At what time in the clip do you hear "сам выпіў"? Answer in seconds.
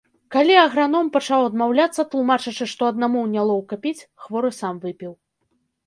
4.61-5.11